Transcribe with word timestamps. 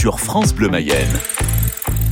sur 0.00 0.18
France 0.18 0.54
Bleu 0.54 0.70
Mayenne. 0.70 1.12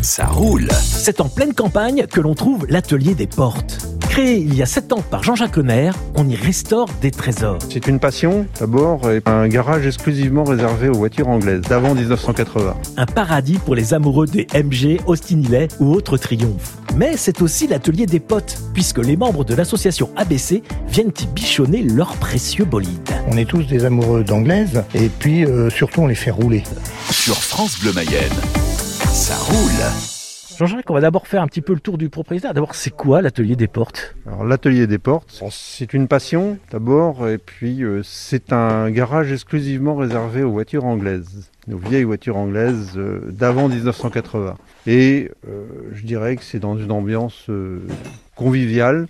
Ça 0.02 0.27
roule. 0.27 0.69
C'est 0.73 1.22
en 1.22 1.30
pleine 1.30 1.54
campagne 1.54 2.07
que 2.07 2.21
l'on 2.21 2.34
trouve 2.34 2.67
l'atelier 2.68 3.14
des 3.14 3.26
portes. 3.26 3.97
Créé 4.18 4.38
il 4.38 4.56
y 4.56 4.62
a 4.62 4.67
7 4.67 4.93
ans 4.95 5.04
par 5.08 5.22
Jean-Jacques 5.22 5.58
Honner, 5.58 5.93
on 6.16 6.29
y 6.29 6.34
restaure 6.34 6.88
des 7.00 7.12
trésors. 7.12 7.61
C'est 7.71 7.87
une 7.87 8.00
passion, 8.00 8.48
d'abord, 8.59 9.09
et 9.09 9.22
un 9.27 9.46
garage 9.46 9.87
exclusivement 9.87 10.43
réservé 10.43 10.88
aux 10.88 10.95
voitures 10.95 11.29
anglaises, 11.29 11.61
d'avant 11.61 11.95
1980. 11.95 12.75
Un 12.96 13.07
paradis 13.07 13.59
pour 13.59 13.77
les 13.77 13.95
amoureux 13.95 14.27
des 14.27 14.48
MG, 14.52 14.98
Austin 15.07 15.39
Hillet 15.39 15.68
ou 15.79 15.93
autres 15.93 16.16
triomphes. 16.16 16.79
Mais 16.96 17.16
c'est 17.16 17.43
aussi 17.43 17.68
l'atelier 17.68 18.07
des 18.07 18.18
potes, 18.18 18.59
puisque 18.75 18.98
les 18.98 19.16
membres 19.16 19.45
de 19.45 19.54
l'association 19.54 20.11
ABC 20.16 20.64
viennent 20.89 21.12
y 21.23 21.27
bichonner 21.27 21.82
leurs 21.82 22.16
précieux 22.16 22.64
bolides. 22.64 23.14
On 23.29 23.37
est 23.37 23.48
tous 23.48 23.69
des 23.69 23.85
amoureux 23.85 24.25
d'anglaises, 24.25 24.82
et 24.96 25.11
puis 25.11 25.45
euh, 25.45 25.71
surtout 25.71 26.00
on 26.00 26.09
les 26.09 26.16
fait 26.16 26.32
rouler. 26.32 26.64
Sur 27.09 27.37
France 27.37 27.79
Bleu 27.79 27.93
Mayenne. 27.93 28.32
Ça 29.12 29.37
roule. 29.37 30.17
Jean-Jacques, 30.59 30.91
on 30.91 30.95
va 30.95 31.01
d'abord 31.01 31.29
faire 31.29 31.41
un 31.41 31.47
petit 31.47 31.61
peu 31.61 31.73
le 31.73 31.79
tour 31.79 31.98
du 31.98 32.09
propriétaire. 32.09 32.53
D'abord, 32.53 32.75
c'est 32.75 32.91
quoi 32.91 33.23
l'atelier 33.23 33.55
des 33.55 33.69
portes? 33.69 34.17
Alors 34.27 34.43
l'atelier 34.43 34.89
des 34.89 34.98
portes, 34.98 35.41
c'est 35.53 35.95
une 35.95 36.09
passion 36.09 36.59
d'abord, 36.73 37.29
et 37.29 37.39
puis 37.39 37.84
euh, 37.84 38.03
c'est 38.03 38.53
un 38.53 38.91
garage 38.91 39.31
exclusivement 39.31 39.95
réservé 39.95 40.43
aux 40.43 40.51
voitures 40.51 40.84
anglaises, 40.84 41.48
aux 41.73 41.77
vieilles 41.77 42.03
voitures 42.03 42.37
anglaises 42.37 42.95
euh, 42.97 43.21
d'avant 43.31 43.69
1980. 43.69 44.57
Et 44.89 45.31
euh, 45.48 45.65
je 45.93 46.05
dirais 46.05 46.34
que 46.34 46.43
c'est 46.43 46.59
dans 46.59 46.77
une 46.77 46.91
ambiance 46.91 47.48
conviviale. 48.38 49.09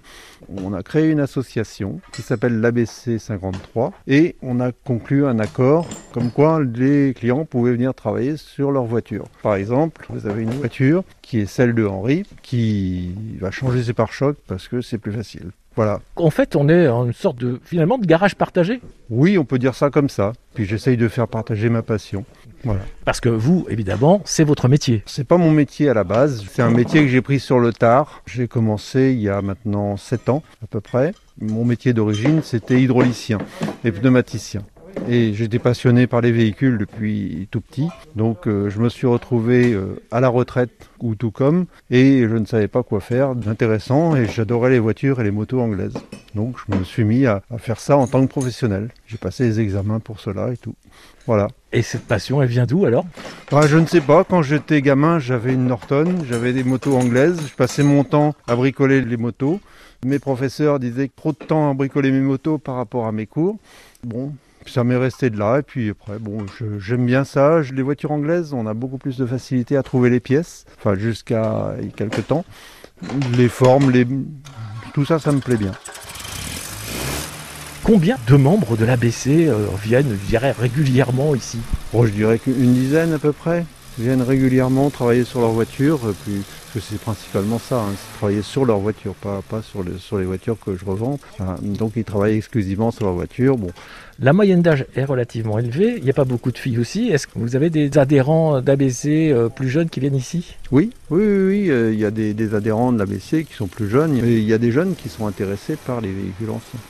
On 0.48 0.72
a 0.72 0.82
créé 0.82 1.10
une 1.10 1.20
association 1.20 2.00
qui 2.12 2.22
s'appelle 2.22 2.60
l'ABC 2.60 3.18
53 3.18 3.92
et 4.06 4.36
on 4.40 4.58
a 4.60 4.72
conclu 4.72 5.26
un 5.26 5.38
accord 5.38 5.86
comme 6.12 6.30
quoi 6.30 6.60
les 6.62 7.12
clients 7.14 7.44
pouvaient 7.44 7.72
venir 7.72 7.92
travailler 7.94 8.36
sur 8.36 8.72
leur 8.72 8.84
voiture. 8.84 9.26
Par 9.42 9.56
exemple, 9.56 10.06
vous 10.08 10.26
avez 10.26 10.42
une 10.42 10.50
voiture 10.50 11.04
qui 11.22 11.40
est 11.40 11.46
celle 11.46 11.74
de 11.74 11.84
Henri 11.84 12.22
qui 12.42 13.14
va 13.38 13.50
changer 13.50 13.82
ses 13.82 13.92
pare-chocs 13.92 14.38
parce 14.46 14.68
que 14.68 14.80
c'est 14.80 14.98
plus 14.98 15.12
facile. 15.12 15.50
Voilà. 15.78 16.00
En 16.16 16.30
fait, 16.30 16.56
on 16.56 16.68
est 16.68 16.88
en 16.88 17.06
une 17.06 17.12
sorte 17.12 17.38
de, 17.38 17.60
finalement, 17.62 17.98
de 17.98 18.04
garage 18.04 18.34
partagé. 18.34 18.80
Oui, 19.10 19.38
on 19.38 19.44
peut 19.44 19.60
dire 19.60 19.76
ça 19.76 19.90
comme 19.90 20.08
ça. 20.08 20.32
Puis 20.54 20.64
j'essaye 20.64 20.96
de 20.96 21.06
faire 21.06 21.28
partager 21.28 21.68
ma 21.68 21.82
passion. 21.82 22.24
Voilà. 22.64 22.80
Parce 23.04 23.20
que 23.20 23.28
vous, 23.28 23.64
évidemment, 23.70 24.20
c'est 24.24 24.42
votre 24.42 24.66
métier. 24.66 25.04
C'est 25.06 25.22
pas 25.22 25.36
mon 25.36 25.52
métier 25.52 25.88
à 25.88 25.94
la 25.94 26.02
base, 26.02 26.44
c'est 26.50 26.62
un 26.62 26.70
métier 26.70 27.02
que 27.02 27.06
j'ai 27.06 27.22
pris 27.22 27.38
sur 27.38 27.60
le 27.60 27.72
tard. 27.72 28.24
J'ai 28.26 28.48
commencé 28.48 29.12
il 29.12 29.20
y 29.20 29.28
a 29.28 29.40
maintenant 29.40 29.96
7 29.96 30.30
ans 30.30 30.42
à 30.64 30.66
peu 30.66 30.80
près. 30.80 31.14
Mon 31.40 31.64
métier 31.64 31.92
d'origine, 31.92 32.40
c'était 32.42 32.82
hydraulicien 32.82 33.38
et 33.84 33.92
pneumaticien. 33.92 34.62
Et 35.06 35.32
j'étais 35.32 35.58
passionné 35.58 36.06
par 36.06 36.20
les 36.20 36.32
véhicules 36.32 36.78
depuis 36.78 37.48
tout 37.50 37.60
petit. 37.60 37.88
Donc 38.16 38.46
euh, 38.46 38.68
je 38.70 38.80
me 38.80 38.88
suis 38.88 39.06
retrouvé 39.06 39.72
euh, 39.72 40.00
à 40.10 40.20
la 40.20 40.28
retraite 40.28 40.90
ou 41.00 41.14
tout 41.14 41.30
comme 41.30 41.66
et 41.90 42.26
je 42.28 42.36
ne 42.36 42.44
savais 42.44 42.68
pas 42.68 42.82
quoi 42.82 43.00
faire 43.00 43.34
d'intéressant 43.34 44.16
et 44.16 44.26
j'adorais 44.26 44.70
les 44.70 44.78
voitures 44.78 45.20
et 45.20 45.24
les 45.24 45.30
motos 45.30 45.60
anglaises. 45.60 45.94
Donc 46.34 46.56
je 46.66 46.76
me 46.76 46.84
suis 46.84 47.04
mis 47.04 47.26
à, 47.26 47.42
à 47.50 47.58
faire 47.58 47.80
ça 47.80 47.96
en 47.96 48.06
tant 48.06 48.20
que 48.26 48.30
professionnel. 48.30 48.90
J'ai 49.06 49.18
passé 49.18 49.44
les 49.44 49.60
examens 49.60 50.00
pour 50.00 50.20
cela 50.20 50.52
et 50.52 50.56
tout. 50.56 50.74
Voilà. 51.26 51.48
Et 51.72 51.82
cette 51.82 52.06
passion, 52.06 52.42
elle 52.42 52.48
vient 52.48 52.66
d'où 52.66 52.86
alors? 52.86 53.04
Ah, 53.52 53.66
je 53.66 53.76
ne 53.76 53.84
sais 53.86 54.00
pas, 54.00 54.24
quand 54.24 54.40
j'étais 54.40 54.80
gamin, 54.80 55.18
j'avais 55.18 55.52
une 55.52 55.66
Norton, 55.66 56.06
j'avais 56.26 56.54
des 56.54 56.64
motos 56.64 56.96
anglaises, 56.96 57.38
je 57.46 57.54
passais 57.54 57.82
mon 57.82 58.02
temps 58.02 58.34
à 58.46 58.56
bricoler 58.56 59.02
les 59.02 59.16
motos. 59.18 59.60
Mes 60.04 60.18
professeurs 60.18 60.78
disaient 60.78 61.08
que 61.08 61.16
trop 61.16 61.32
de 61.32 61.38
temps 61.38 61.70
à 61.70 61.74
bricoler 61.74 62.10
mes 62.12 62.20
motos 62.20 62.56
par 62.56 62.76
rapport 62.76 63.06
à 63.06 63.12
mes 63.12 63.26
cours. 63.26 63.58
Bon, 64.04 64.32
ça 64.68 64.84
m'est 64.84 64.96
resté 64.96 65.30
de 65.30 65.38
là 65.38 65.58
et 65.58 65.62
puis 65.62 65.90
après 65.90 66.18
bon 66.18 66.46
j'aime 66.78 67.06
bien 67.06 67.24
ça 67.24 67.60
les 67.72 67.82
voitures 67.82 68.12
anglaises 68.12 68.52
on 68.52 68.66
a 68.66 68.74
beaucoup 68.74 68.98
plus 68.98 69.16
de 69.16 69.26
facilité 69.26 69.76
à 69.76 69.82
trouver 69.82 70.10
les 70.10 70.20
pièces 70.20 70.64
enfin 70.78 70.94
jusqu'à 70.94 71.74
il 71.80 71.86
y 71.86 71.88
a 71.88 71.92
quelques 71.92 72.26
temps 72.26 72.44
les 73.36 73.48
formes 73.48 73.90
les 73.90 74.06
tout 74.94 75.04
ça 75.04 75.18
ça 75.18 75.32
me 75.32 75.40
plaît 75.40 75.56
bien 75.56 75.72
Combien 77.88 78.16
de 78.26 78.36
membres 78.36 78.76
de 78.76 78.84
l'ABC 78.84 79.48
euh, 79.48 79.66
viennent, 79.82 80.10
je 80.10 80.28
dirais, 80.28 80.52
régulièrement 80.52 81.34
ici? 81.34 81.56
Bon, 81.90 82.04
je 82.04 82.10
dirais 82.10 82.38
qu'une 82.38 82.74
dizaine 82.74 83.14
à 83.14 83.18
peu 83.18 83.32
près 83.32 83.64
viennent 83.98 84.20
régulièrement 84.20 84.90
travailler 84.90 85.24
sur 85.24 85.40
leur 85.40 85.52
voiture, 85.52 85.98
et 86.06 86.12
puis, 86.22 86.42
parce 86.44 86.74
que 86.74 86.80
c'est 86.80 87.00
principalement 87.00 87.58
ça, 87.58 87.80
hein, 87.80 87.94
c'est 87.96 88.18
travailler 88.18 88.42
sur 88.42 88.66
leur 88.66 88.78
voiture, 88.78 89.14
pas, 89.14 89.40
pas 89.48 89.62
sur, 89.62 89.82
les, 89.82 89.96
sur 89.96 90.18
les 90.18 90.26
voitures 90.26 90.58
que 90.62 90.76
je 90.76 90.84
revends. 90.84 91.18
Donc 91.62 91.92
ils 91.96 92.04
travaillent 92.04 92.36
exclusivement 92.36 92.90
sur 92.90 93.06
leur 93.06 93.14
voiture. 93.14 93.56
Bon, 93.56 93.70
La 94.20 94.32
moyenne 94.32 94.62
d'âge 94.62 94.84
est 94.96 95.04
relativement 95.04 95.60
élevée. 95.60 95.94
Il 95.96 96.02
n'y 96.02 96.10
a 96.10 96.12
pas 96.12 96.24
beaucoup 96.24 96.50
de 96.50 96.58
filles 96.58 96.80
aussi. 96.80 97.08
Est-ce 97.08 97.28
que 97.28 97.38
vous 97.38 97.54
avez 97.54 97.70
des 97.70 97.98
adhérents 97.98 98.60
d'ABC 98.60 99.30
euh, 99.30 99.48
plus 99.48 99.68
jeunes 99.68 99.88
qui 99.88 100.00
viennent 100.00 100.16
ici? 100.16 100.56
Oui, 100.72 100.90
oui, 101.10 101.22
oui, 101.22 101.70
euh, 101.70 101.92
il 101.92 102.00
y 102.00 102.04
a 102.04 102.10
des, 102.10 102.34
des 102.34 102.52
adhérents 102.56 102.90
de 102.90 102.98
l'ABC 102.98 103.44
qui 103.44 103.54
sont 103.54 103.68
plus 103.68 103.88
jeunes, 103.88 104.14
mais 104.20 104.34
il 104.34 104.42
y 104.42 104.52
a 104.52 104.58
des 104.58 104.72
jeunes 104.72 104.96
qui 104.96 105.08
sont 105.08 105.28
intéressés 105.28 105.76
par 105.76 106.00
les 106.00 106.10
véhicules 106.10 106.50
anciens. 106.50 106.80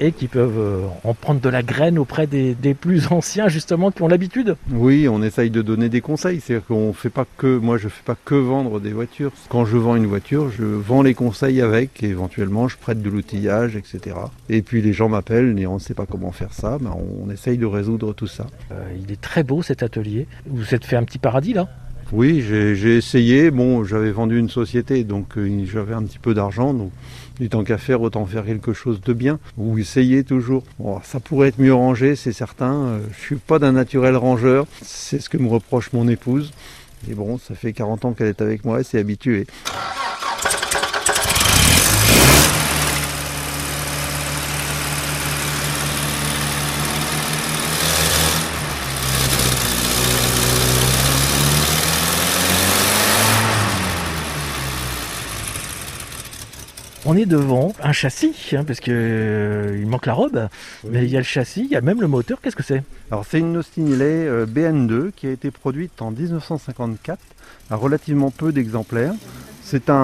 Et 0.00 0.12
qui 0.12 0.26
peuvent 0.26 0.58
euh, 0.58 0.86
en 1.04 1.14
prendre 1.14 1.40
de 1.40 1.48
la 1.48 1.62
graine 1.62 1.98
auprès 1.98 2.26
des, 2.26 2.54
des 2.54 2.74
plus 2.74 3.06
anciens 3.12 3.48
justement 3.48 3.90
qui 3.90 4.02
ont 4.02 4.08
l'habitude 4.08 4.56
Oui, 4.72 5.06
on 5.08 5.22
essaye 5.22 5.50
de 5.50 5.62
donner 5.62 5.88
des 5.88 6.00
conseils. 6.00 6.40
C'est-à-dire 6.40 6.66
qu'on 6.66 6.92
fait 6.92 7.10
pas 7.10 7.26
que, 7.36 7.58
moi 7.58 7.76
je 7.78 7.88
fais 7.88 8.02
pas 8.04 8.16
que 8.24 8.34
vendre 8.34 8.80
des 8.80 8.92
voitures. 8.92 9.32
Quand 9.48 9.64
je 9.64 9.76
vends 9.76 9.96
une 9.96 10.06
voiture, 10.06 10.50
je 10.50 10.64
vends 10.64 11.02
les 11.02 11.14
conseils 11.14 11.60
avec, 11.60 12.02
et 12.02 12.08
éventuellement 12.08 12.66
je 12.66 12.76
prête 12.76 13.02
de 13.02 13.10
l'outillage, 13.10 13.76
etc. 13.76 14.16
Et 14.48 14.62
puis 14.62 14.80
les 14.82 14.92
gens 14.92 15.08
m'appellent 15.08 15.58
et 15.58 15.66
on 15.66 15.74
ne 15.74 15.78
sait 15.80 15.94
pas 15.94 16.06
comment 16.06 16.32
faire 16.32 16.52
ça, 16.52 16.78
ben 16.80 16.94
on 17.24 17.30
essaye 17.30 17.58
de 17.58 17.66
résoudre 17.66 18.14
tout 18.14 18.26
ça. 18.26 18.46
Euh, 18.72 18.82
Il 19.04 19.12
est 19.12 19.20
très 19.20 19.42
beau 19.42 19.62
cet 19.62 19.82
atelier. 19.82 20.26
Vous 20.46 20.58
vous 20.62 20.74
êtes 20.74 20.84
fait 20.84 20.96
un 20.96 21.04
petit 21.04 21.18
paradis 21.18 21.52
là? 21.52 21.68
Oui, 22.12 22.42
j'ai 22.42 22.96
essayé. 22.96 23.52
Bon, 23.52 23.84
j'avais 23.84 24.10
vendu 24.10 24.36
une 24.36 24.48
société, 24.48 25.04
donc 25.04 25.38
euh, 25.38 25.64
j'avais 25.64 25.94
un 25.94 26.02
petit 26.02 26.18
peu 26.18 26.34
d'argent, 26.34 26.74
donc 26.74 26.90
du 27.38 27.48
temps 27.48 27.62
qu'à 27.62 27.78
faire, 27.78 28.02
autant 28.02 28.26
faire 28.26 28.44
quelque 28.44 28.72
chose 28.72 29.00
de 29.00 29.12
bien 29.12 29.38
ou 29.56 29.78
essayer 29.78 30.24
toujours. 30.24 30.64
Bon, 30.80 31.00
ça 31.04 31.20
pourrait 31.20 31.48
être 31.48 31.60
mieux 31.60 31.72
rangé, 31.72 32.16
c'est 32.16 32.32
certain. 32.32 32.74
Euh, 32.74 32.98
je 33.16 33.20
suis 33.20 33.36
pas 33.36 33.60
d'un 33.60 33.72
naturel 33.72 34.16
rangeur, 34.16 34.66
c'est 34.82 35.20
ce 35.20 35.28
que 35.28 35.38
me 35.38 35.48
reproche 35.48 35.92
mon 35.92 36.08
épouse. 36.08 36.52
Et 37.08 37.14
bon, 37.14 37.38
ça 37.38 37.54
fait 37.54 37.72
40 37.72 38.04
ans 38.04 38.12
qu'elle 38.12 38.26
est 38.26 38.42
avec 38.42 38.64
moi, 38.64 38.78
elle 38.78 38.84
s'est 38.84 38.98
habituée. 38.98 39.46
On 57.06 57.16
est 57.16 57.24
devant 57.24 57.72
un 57.82 57.92
châssis, 57.92 58.34
hein, 58.52 58.62
parce 58.64 58.78
que 58.80 58.90
euh, 58.92 59.78
il 59.80 59.86
manque 59.86 60.04
la 60.04 60.12
robe, 60.12 60.48
mais 60.86 61.04
il 61.04 61.10
y 61.10 61.16
a 61.16 61.20
le 61.20 61.24
châssis, 61.24 61.62
il 61.64 61.70
y 61.70 61.76
a 61.76 61.80
même 61.80 62.00
le 62.00 62.08
moteur. 62.08 62.40
Qu'est-ce 62.42 62.56
que 62.56 62.62
c'est? 62.62 62.82
Alors 63.10 63.24
c'est 63.28 63.38
une 63.38 63.56
Austin 63.56 63.86
Hillet 63.86 64.26
euh, 64.28 64.44
BN2 64.46 65.10
qui 65.12 65.26
a 65.26 65.30
été 65.30 65.50
produite 65.50 66.02
en 66.02 66.10
1954 66.10 67.18
à 67.70 67.76
relativement 67.76 68.30
peu 68.30 68.52
d'exemplaires. 68.52 69.14
C'est 69.62 69.88
un, 69.88 69.94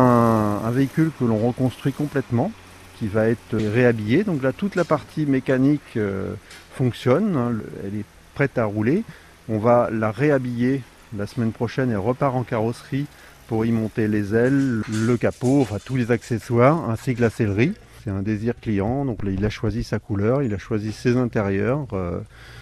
un 0.65 0.71
véhicule 0.71 1.11
que 1.21 1.25
l'on 1.27 1.47
reconstruit 1.47 1.93
complètement, 1.93 2.51
qui 2.99 3.09
va 3.09 3.29
être 3.29 3.53
euh, 3.55 3.71
réhabillé. 3.75 4.25
Donc 4.25 4.43
là 4.43 4.53
toute 4.55 4.75
la 4.75 4.85
partie 4.85 5.27
mécanique 5.27 5.83
euh, 5.99 6.33
fonctionne, 6.75 7.37
hein, 7.37 7.51
le- 7.51 7.67
elle 7.85 8.01
est 8.01 8.05
prête 8.35 8.57
à 8.57 8.65
rouler. 8.65 9.05
On 9.51 9.59
va 9.59 9.91
la 9.93 10.11
réhabiller 10.11 10.81
la 11.17 11.27
semaine 11.27 11.53
prochaine, 11.53 11.91
elle 11.91 11.99
repart 11.99 12.35
en 12.35 12.43
carrosserie 12.43 13.07
pour 13.49 13.65
y 13.65 13.73
monter 13.73 14.09
les 14.09 14.35
ailes, 14.35 14.83
le 14.89 15.17
capot, 15.17 15.61
enfin 15.63 15.77
tous 15.85 15.97
les 15.97 16.11
accessoires, 16.11 16.89
ainsi 16.91 17.15
que 17.15 17.21
la 17.21 17.31
sellerie. 17.31 17.73
C'est 18.05 18.11
un 18.11 18.23
désir 18.23 18.55
client, 18.61 19.05
donc 19.05 19.21
il 19.27 19.45
a 19.45 19.51
choisi 19.51 19.83
sa 19.83 19.99
couleur, 19.99 20.43
il 20.43 20.55
a 20.55 20.59
choisi 20.59 20.93
ses 20.93 21.17
intérieurs. 21.17 21.87
euh, 21.93 22.21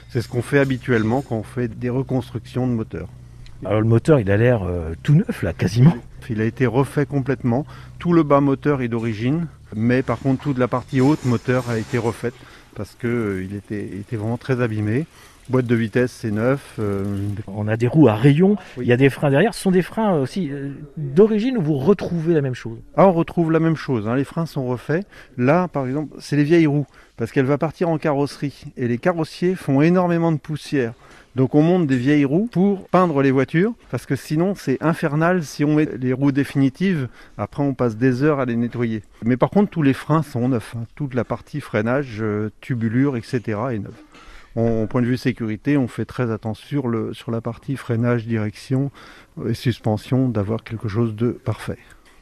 c'est 0.09 0.23
ce 0.23 0.28
qu'on 0.28 0.43
fait 0.43 0.59
habituellement 0.59 1.23
quand 1.23 1.37
on 1.37 1.43
fait 1.43 1.69
des 1.69 1.91
reconstructions 1.91 2.67
de 2.67 2.73
moteurs. 2.73 3.09
Alors 3.65 3.81
le 3.81 3.87
moteur, 3.87 4.20
il 4.20 4.31
a 4.31 4.37
l'air 4.37 4.62
euh, 4.62 4.94
tout 5.03 5.14
neuf 5.14 5.43
là, 5.43 5.53
quasiment. 5.53 5.97
Il 6.31 6.41
a 6.41 6.44
été 6.44 6.67
refait 6.67 7.05
complètement. 7.05 7.67
Tout 7.99 8.12
le 8.12 8.23
bas 8.23 8.41
moteur 8.41 8.81
est 8.81 8.88
d'origine, 8.88 9.47
mais 9.75 10.03
par 10.03 10.19
contre 10.19 10.43
toute 10.43 10.59
la 10.59 10.69
partie 10.69 11.00
haute 11.00 11.25
moteur 11.25 11.69
a 11.69 11.79
été 11.79 11.99
refaite 11.99 12.35
parce 12.75 12.97
que 12.99 13.06
euh, 13.06 13.56
était, 13.56 13.85
était 13.85 14.17
vraiment 14.17 14.38
très 14.38 14.61
abîmé. 14.61 15.06
Boîte 15.50 15.67
de 15.67 15.75
vitesse 15.75 16.11
c'est 16.12 16.31
neuf. 16.31 16.76
euh, 16.79 17.05
On 17.46 17.69
a 17.69 17.76
des 17.76 17.87
roues 17.87 18.08
à 18.08 18.14
rayons, 18.14 18.56
Oui. 18.76 18.85
il 18.87 18.88
y 18.88 18.93
a 18.93 18.96
des 18.96 19.11
freins 19.11 19.31
derrière. 19.31 19.52
Ce 19.55 19.61
sont 19.61 19.70
des 19.70 19.82
freins 19.82 20.14
aussi 20.19 20.50
euh, 20.50 20.70
d'origine 20.96 21.58
où 21.58 21.62
vous 21.62 21.76
retrouvez 21.76 22.32
la 22.32 22.41
même 22.41 22.55
chose? 22.55 22.79
Ah, 22.96 23.06
on 23.08 23.12
retrouve 23.12 23.52
la 23.52 23.61
même 23.61 23.76
chose, 23.76 24.08
hein, 24.08 24.17
les 24.17 24.25
freins 24.25 24.46
sont 24.46 24.67
refaits. 24.67 25.06
Là, 25.37 25.69
par 25.69 25.87
exemple, 25.87 26.14
c'est 26.19 26.37
les 26.37 26.44
vieilles 26.44 26.67
roues, 26.67 26.87
parce 27.19 27.31
qu'elle 27.31 27.44
va 27.44 27.58
partir 27.58 27.91
en 27.91 27.99
carrosserie. 27.99 28.64
Et 28.79 28.88
les 28.88 28.96
carrossiers 28.99 29.55
font 29.55 29.82
énormément 29.82 30.32
de 30.32 30.38
poussière. 30.38 30.94
Donc 31.37 31.56
on 31.56 31.62
monte 31.62 31.88
des 31.88 31.97
vieilles 31.97 32.25
roues 32.25 32.49
pour 32.50 32.87
peindre 32.88 33.20
les 33.20 33.32
voitures, 33.32 33.75
parce 33.90 34.06
que 34.06 34.14
sinon 34.14 34.55
c'est 34.55 34.81
infernal 34.81 35.43
si 35.43 35.64
on 35.64 35.75
met 35.75 35.88
les 36.00 36.12
roues 36.12 36.31
définitives, 36.31 37.08
après 37.37 37.62
on 37.64 37.75
passe 37.75 37.97
des 37.97 38.23
heures 38.23 38.38
à 38.38 38.44
les 38.44 38.55
nettoyer. 38.55 39.02
Mais 39.25 39.37
par 39.37 39.50
contre 39.50 39.70
tous 39.70 39.82
les 39.82 39.94
freins 39.94 40.23
sont 40.23 40.49
neufs, 40.49 40.76
hein. 40.79 40.85
toute 40.94 41.12
la 41.12 41.25
partie 41.25 41.61
freinage, 41.61 42.19
euh, 42.20 42.50
tubulure, 42.61 43.17
etc. 43.17 43.40
est 43.73 43.79
neuve. 43.81 43.90
Au 44.56 44.87
point 44.87 45.03
de 45.03 45.06
vue 45.06 45.17
sécurité, 45.17 45.77
on 45.77 45.89
fait 45.89 46.05
très 46.05 46.31
attention 46.31 46.67
sur, 46.67 46.89
le, 46.89 47.12
sur 47.12 47.31
la 47.31 47.41
partie 47.41 47.77
freinage, 47.77 48.27
direction 48.27 48.93
et 49.49 49.55
suspension 49.55 50.29
d'avoir 50.29 50.62
quelque 50.62 50.87
chose 50.87 51.17
de 51.17 51.31
parfait. 51.31 51.79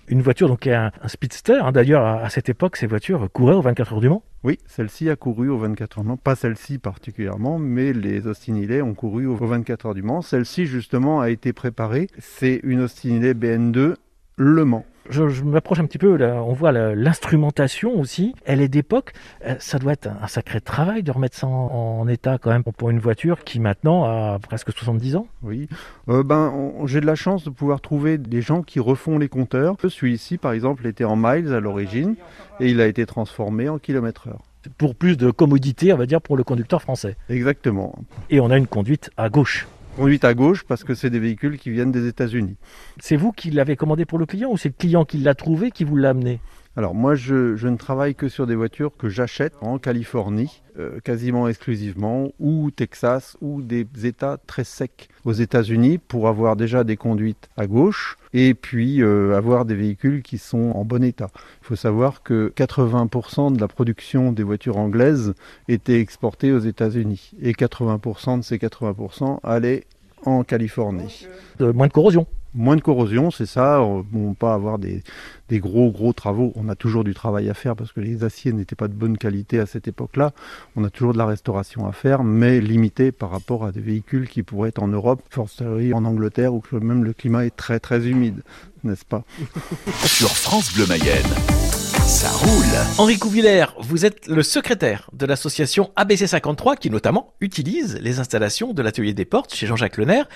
Une 0.09 0.23
voiture 0.23 0.49
donc 0.49 0.67
un, 0.67 0.91
un 1.01 1.09
speedster. 1.09 1.61
Hein. 1.63 1.73
D'ailleurs, 1.73 2.05
à, 2.05 2.29
cette 2.29 2.49
époque, 2.49 2.77
ces 2.77 2.87
voitures 2.87 3.31
couraient 3.33 3.55
aux 3.55 3.63
24 3.63 3.95
heures 3.95 4.01
du 4.01 4.09
Mans. 4.09 4.23
Oui, 4.45 4.59
celle-ci 4.67 5.09
a 5.09 5.17
couru 5.17 5.49
aux 5.49 5.59
24 5.59 5.99
heures 5.99 6.05
du 6.05 6.09
Mans. 6.09 6.17
Pas 6.17 6.35
celle-ci 6.35 6.79
particulièrement, 6.79 7.59
mais 7.59 7.93
les 7.93 8.27
Austin 8.27 8.55
ont 8.83 8.95
couru 8.95 9.27
aux 9.27 9.37
24 9.37 9.87
heures 9.87 9.95
du 9.95 10.03
Mans. 10.03 10.23
Celle-ci, 10.23 10.67
justement, 10.67 11.21
a 11.21 11.31
été 11.31 11.53
préparée. 11.53 12.09
C'est 12.19 12.61
une 12.65 12.81
Austin 12.81 13.21
BN2 13.21 13.95
Le 14.37 14.65
Mans 14.65 14.85
je, 15.11 15.43
m'approche 15.43 15.81
un 15.81 15.87
petit 15.87 15.99
peu, 15.99 16.17
là, 16.17 16.43
on 16.43 16.53
voit 16.53 16.73
l'instrumentation 16.73 17.99
aussi, 17.99 18.35
elle 18.45 18.61
est 18.61 18.69
d'époque, 18.69 19.13
euh, 19.47 19.55
ça 19.59 19.79
doit 19.79 19.93
être 19.93 20.09
un, 20.09 20.27
sacré 20.27 20.61
travail 20.61 21.03
de 21.03 21.11
remettre 21.11 21.37
ça 21.37 21.47
en, 21.47 22.07
état 22.09 22.39
quand 22.39 22.51
même 22.51 22.65
pour 22.65 22.91
une 22.91 22.99
voiture 22.99 23.45
qui 23.45 23.61
maintenant 23.61 24.05
a 24.05 24.39
presque 24.39 24.73
70 24.73 25.17
ans. 25.17 25.27
Oui, 25.43 25.69
euh, 26.09 26.23
ben, 26.23 26.73
j'ai 26.87 27.01
de 27.01 27.07
la 27.07 27.15
chance 27.15 27.45
de 27.45 27.51
pouvoir 27.51 27.81
trouver 27.81 28.19
des 28.19 28.43
gens 28.43 28.63
qui 28.63 28.81
refont 28.81 29.19
les 29.19 29.29
compteurs. 29.29 29.77
Celui-ci 29.89 30.37
par 30.37 30.53
exemple 30.53 30.87
était 30.87 31.05
en 31.05 31.17
miles 31.17 31.53
à 31.53 31.61
l'origine 31.61 32.17
et 32.61 32.71
il 32.71 32.81
a 32.81 32.87
été 32.87 33.07
transformé 33.07 33.69
en 33.69 33.79
kilomètres 33.79 34.29
heure 34.29 34.43
pour 34.79 34.95
plus 34.95 35.17
de 35.17 35.31
commodité, 35.31 35.93
on 35.93 35.97
va 35.97 36.07
dire, 36.07 36.21
pour 36.21 36.37
le 36.37 36.45
conducteur 36.45 36.83
français. 36.83 37.17
Exactement. 37.29 37.99
Et 38.31 38.41
on 38.41 38.51
a 38.51 38.57
une 38.57 38.67
conduite 38.67 39.11
à 39.17 39.29
gauche. 39.29 39.67
Conduite 39.97 40.25
à 40.25 40.33
gauche 40.33 40.65
parce 40.65 40.85
que 40.85 40.95
c'est 40.95 41.11
des 41.11 41.19
véhicules 41.19 41.59
qui 41.59 41.71
viennent 41.71 41.93
des 41.93 42.07
États-Unis. 42.07 42.57
C'est 42.99 43.17
vous 43.17 43.31
qui 43.31 43.51
l'avez 43.51 43.77
commandé 43.77 44.07
pour 44.07 44.19
le 44.19 44.25
client 44.25 44.51
ou 44.51 44.57
c'est 44.57 44.71
le 44.71 44.75
client 44.79 45.05
qui 45.05 45.19
l'a 45.19 45.35
trouvé 45.35 45.71
qui 45.71 45.85
vous 45.85 45.97
l'a 45.97 46.11
amené? 46.11 46.41
Alors 46.75 46.95
moi 46.95 47.15
je, 47.15 47.67
ne 47.67 47.77
travaille 47.77 48.15
que 48.15 48.29
sur 48.29 48.47
des 48.47 48.55
voitures 48.55 48.97
que 48.97 49.09
j'achète 49.09 49.55
en 49.61 49.79
Californie, 49.79 50.63
euh, 50.79 51.01
quasiment 51.01 51.47
exclusivement, 51.47 52.33
ou 52.39 52.71
Texas, 52.71 53.37
ou 53.43 53.61
des 53.61 53.87
États 54.05 54.39
très 54.47 54.65
secs 54.65 55.09
aux 55.25 55.33
États-Unis 55.33 55.99
pour 55.99 56.29
avoir 56.29 56.57
déjà 56.57 56.83
des 56.83 56.97
conduites 56.97 57.51
à 57.59 57.67
gauche 57.67 58.17
et 58.33 58.55
puis 58.55 59.03
euh, 59.03 59.37
avoir 59.37 59.67
des 59.67 59.75
véhicules 59.75 60.23
qui 60.23 60.39
sont 60.39 60.73
en 60.75 60.85
bon 60.85 61.05
état. 61.05 61.29
Il 61.63 61.67
faut 61.67 61.77
savoir 61.77 62.23
que 62.23 62.53
80% 62.57 63.55
de 63.55 63.61
la 63.61 63.69
production 63.69 64.33
des 64.33 64.43
voitures 64.43 64.79
anglaises 64.79 65.35
était 65.69 66.01
exportée 66.01 66.53
aux 66.53 66.59
États-Unis 66.59 67.33
et 67.43 67.53
80% 67.53 68.39
de 68.39 68.45
ces 68.45 68.57
80% 68.57 69.41
allaient 69.43 69.85
en 70.25 70.45
Californie. 70.45 71.27
moins 71.61 71.89
de 71.89 71.93
corrosion 71.93 72.27
moins 72.55 72.77
de 72.77 72.81
corrosion, 72.81 73.31
c'est 73.31 73.47
ça. 73.47 73.81
On 73.83 74.05
ne 74.13 74.35
pas 74.35 74.55
avoir 74.55 74.79
des, 74.79 75.03
gros 75.53 75.91
gros 75.91 76.13
travaux. 76.13 76.53
On 76.57 76.69
a 76.69 76.75
toujours 76.75 77.05
du 77.05 77.15
travail 77.15 77.49
à 77.51 77.55
faire 77.55 77.77
parce 77.77 77.93
que 77.93 78.01
les 78.01 78.25
aciers 78.25 78.53
n'étaient 78.53 78.77
pas 78.77 78.89
de 78.89 78.95
bonne 78.95 79.19
qualité 79.19 79.59
à 79.59 79.67
cette 79.67 79.89
époque-là. 79.89 80.33
On 80.77 80.85
a 80.85 80.91
toujours 80.91 81.13
de 81.13 81.19
la 81.19 81.27
restauration 81.27 81.87
à 81.87 81.93
faire, 81.93 82.25
mais 82.25 82.61
limité 82.61 83.13
par 83.13 83.31
rapport 83.31 83.65
à 83.65 83.73
des 83.73 83.81
véhicules 83.81 84.29
qui 84.29 84.43
pourraient 84.43 84.71
être 84.71 84.83
en 84.83 84.89
Europe, 84.89 85.23
forcerie 85.31 85.95
en 85.95 86.05
Angleterre, 86.05 86.55
où 86.55 86.63
même 86.73 87.05
le 87.05 87.13
climat 87.13 87.45
est 87.45 87.57
très 87.57 87.81
très 87.81 88.09
humide, 88.09 88.43
n'est-ce 88.85 89.05
pas? 89.05 89.25
Sur 90.05 90.31
France 90.31 90.75
Bleu 90.75 90.87
Mayenne. 90.87 91.62
Ça 92.07 92.31
roule. 92.31 92.99
Henri 92.99 93.19
Couvillers, 93.19 93.67
vous 93.79 94.05
êtes 94.05 94.27
le 94.27 94.43
secrétaire 94.43 95.09
de 95.13 95.25
l'association 95.27 95.91
ABC53 95.97 96.77
qui 96.77 96.91
notamment 96.91 97.35
utilise 97.41 97.99
les 98.01 98.19
installations 98.19 98.73
de 98.73 98.83
l'atelier 98.83 99.15
des 99.15 99.25
portes 99.25 99.55
chez 99.55 99.67
Jean-Jacques 99.67 99.97
Lenaire. 99.97 100.29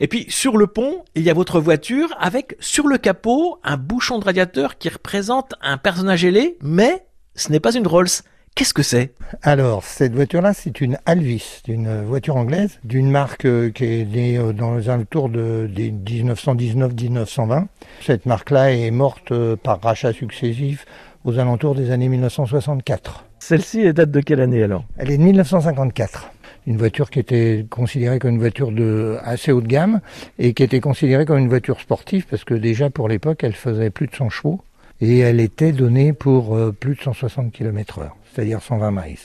Et 0.00 0.08
puis 0.08 0.26
sur 0.28 0.56
le 0.56 0.66
pont, 0.66 1.04
il 1.14 1.22
y 1.22 1.30
a 1.30 1.34
votre 1.34 1.60
voiture 1.60 2.14
avec 2.18 2.56
sur 2.60 2.86
le 2.86 2.98
capot 2.98 3.58
un 3.64 3.76
bouchon 3.76 4.18
de 4.18 4.24
radiateur 4.24 4.78
qui 4.78 4.88
représente 4.88 5.54
un 5.60 5.78
personnage 5.78 6.24
ailé, 6.24 6.56
mais 6.62 7.06
ce 7.34 7.50
n'est 7.50 7.60
pas 7.60 7.74
une 7.74 7.86
Rolls. 7.86 8.08
Qu'est-ce 8.56 8.72
que 8.72 8.84
c'est? 8.84 9.10
Alors, 9.42 9.82
cette 9.82 10.14
voiture-là, 10.14 10.52
c'est 10.54 10.80
une 10.80 10.96
Alvis, 11.06 11.60
une 11.66 12.04
voiture 12.04 12.36
anglaise, 12.36 12.78
d'une 12.84 13.10
marque 13.10 13.46
euh, 13.46 13.70
qui 13.70 13.84
est 13.84 14.04
née 14.04 14.38
euh, 14.38 14.52
dans 14.52 14.76
les 14.76 14.88
alentours 14.88 15.28
de, 15.28 15.68
1919-1920. 15.76 17.66
Cette 18.00 18.26
marque-là 18.26 18.70
est 18.70 18.92
morte 18.92 19.32
euh, 19.32 19.56
par 19.56 19.80
rachat 19.82 20.12
successif 20.12 20.86
aux 21.24 21.40
alentours 21.40 21.74
des 21.74 21.90
années 21.90 22.08
1964. 22.08 23.24
Celle-ci 23.40 23.92
date 23.92 24.12
de 24.12 24.20
quelle 24.20 24.40
année 24.40 24.62
alors? 24.62 24.84
Elle 24.98 25.10
est 25.10 25.18
de 25.18 25.22
1954 25.24 26.30
une 26.66 26.78
voiture 26.78 27.10
qui 27.10 27.18
était 27.18 27.66
considérée 27.68 28.18
comme 28.18 28.30
une 28.30 28.38
voiture 28.38 28.72
de 28.72 29.18
assez 29.22 29.52
haut 29.52 29.60
de 29.60 29.66
gamme 29.66 30.00
et 30.38 30.54
qui 30.54 30.62
était 30.62 30.80
considérée 30.80 31.26
comme 31.26 31.36
une 31.36 31.50
voiture 31.50 31.78
sportive 31.78 32.26
parce 32.30 32.44
que 32.44 32.54
déjà 32.54 32.88
pour 32.88 33.06
l'époque 33.06 33.44
elle 33.44 33.52
faisait 33.54 33.90
plus 33.90 34.06
de 34.06 34.14
100 34.14 34.30
chevaux 34.30 34.62
et 35.04 35.18
elle 35.18 35.40
était 35.40 35.72
donnée 35.72 36.12
pour 36.12 36.56
euh, 36.56 36.72
plus 36.72 36.94
de 36.94 37.00
160 37.00 37.52
km 37.52 37.98
heure, 37.98 38.16
c'est-à-dire 38.32 38.62
120 38.62 38.90
miles. 38.90 39.18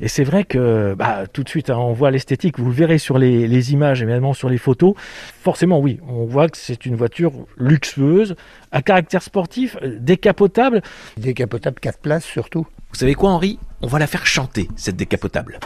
Et 0.00 0.08
c'est 0.08 0.24
vrai 0.24 0.44
que 0.44 0.94
bah, 0.94 1.24
tout 1.32 1.42
de 1.42 1.48
suite, 1.48 1.70
hein, 1.70 1.76
on 1.76 1.92
voit 1.92 2.10
l'esthétique, 2.10 2.58
vous 2.58 2.66
le 2.66 2.74
verrez 2.74 2.98
sur 2.98 3.18
les, 3.18 3.46
les 3.46 3.72
images 3.72 4.02
et 4.02 4.04
également 4.04 4.32
sur 4.32 4.48
les 4.48 4.58
photos. 4.58 4.94
Forcément, 4.96 5.78
oui, 5.78 6.00
on 6.08 6.24
voit 6.24 6.48
que 6.48 6.56
c'est 6.56 6.86
une 6.86 6.96
voiture 6.96 7.32
luxueuse, 7.56 8.34
à 8.72 8.82
caractère 8.82 9.22
sportif, 9.22 9.76
euh, 9.82 9.98
décapotable. 10.00 10.82
Décapotable 11.16 11.78
4 11.80 11.98
places 12.00 12.24
surtout. 12.24 12.66
Vous 12.90 12.98
savez 12.98 13.14
quoi, 13.14 13.30
Henri? 13.30 13.58
On 13.82 13.86
va 13.86 13.98
la 13.98 14.06
faire 14.06 14.26
chanter, 14.26 14.68
cette 14.76 14.96
décapotable. 14.96 15.58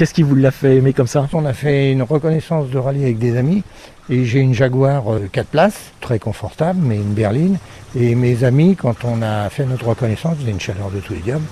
Qu'est-ce 0.00 0.14
qui 0.14 0.22
vous 0.22 0.34
l'a 0.34 0.50
fait 0.50 0.76
aimer 0.76 0.94
comme 0.94 1.06
ça? 1.06 1.28
On 1.34 1.44
a 1.44 1.52
fait 1.52 1.92
une 1.92 2.02
reconnaissance 2.02 2.70
de 2.70 2.78
rallye 2.78 3.02
avec 3.02 3.18
des 3.18 3.36
amis 3.36 3.62
et 4.08 4.24
j'ai 4.24 4.38
une 4.38 4.54
Jaguar 4.54 5.04
4 5.30 5.44
euh, 5.44 5.50
places, 5.50 5.92
très 6.00 6.18
confortable, 6.18 6.80
mais 6.82 6.96
une 6.96 7.12
berline. 7.12 7.58
Et 7.94 8.14
mes 8.14 8.42
amis, 8.44 8.76
quand 8.76 9.04
on 9.04 9.20
a 9.20 9.50
fait 9.50 9.66
notre 9.66 9.88
reconnaissance, 9.88 10.38
j'ai 10.42 10.52
une 10.52 10.58
chaleur 10.58 10.90
de 10.90 11.00
tous 11.00 11.12
les 11.12 11.18
diables, 11.18 11.44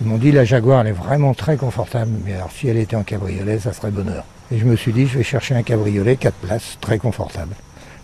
ils 0.00 0.06
m'ont 0.06 0.18
dit 0.18 0.30
la 0.30 0.44
Jaguar 0.44 0.82
elle 0.82 0.86
est 0.86 0.92
vraiment 0.92 1.34
très 1.34 1.56
confortable, 1.56 2.12
mais 2.24 2.34
alors 2.34 2.52
si 2.52 2.68
elle 2.68 2.76
était 2.76 2.94
en 2.94 3.02
cabriolet, 3.02 3.58
ça 3.58 3.72
serait 3.72 3.90
bonheur. 3.90 4.22
Et 4.52 4.58
je 4.58 4.66
me 4.66 4.76
suis 4.76 4.92
dit 4.92 5.08
je 5.08 5.18
vais 5.18 5.24
chercher 5.24 5.56
un 5.56 5.64
cabriolet 5.64 6.14
4 6.14 6.32
places, 6.36 6.78
très 6.80 6.98
confortable. 6.98 7.56